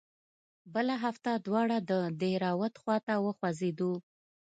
بله 0.73 0.95
هفته 1.05 1.31
دواړه 1.47 1.77
د 1.89 1.91
دهراوت 2.21 2.73
خوا 2.81 2.97
ته 3.07 3.13
وخوځېدو. 3.25 3.93